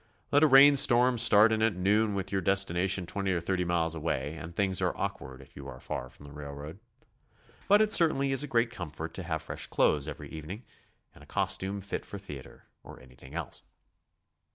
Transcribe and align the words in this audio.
Let 0.31 0.41
a 0.41 0.47
rain 0.47 0.75
storm 0.75 1.19
start 1.19 1.51
in 1.51 1.61
at 1.61 1.75
noon 1.75 2.15
with 2.15 2.31
your 2.31 2.41
des 2.41 2.55
tination 2.55 3.05
20 3.05 3.33
or 3.33 3.39
30 3.39 3.65
miles 3.65 3.93
away 3.93 4.33
and 4.33 4.51
things 4.55 4.81
are 4.81 4.97
awkward 4.97 5.43
if 5.43 5.55
you 5.55 5.67
are 5.67 5.79
far 5.79 6.09
from 6.09 6.25
the 6.25 6.31
railroad. 6.31 6.79
But 7.67 7.83
it 7.83 7.93
certainly 7.93 8.31
is 8.31 8.41
a 8.41 8.47
great 8.47 8.71
comfort 8.71 9.13
to 9.13 9.21
have 9.21 9.43
fresh 9.43 9.67
clothes 9.67 10.07
every 10.07 10.29
evening, 10.31 10.63
and 11.13 11.23
a 11.23 11.27
costume 11.27 11.81
fit 11.81 12.03
for 12.03 12.17
theatre 12.17 12.63
or 12.81 12.99
anything 12.99 13.35
else. 13.35 13.61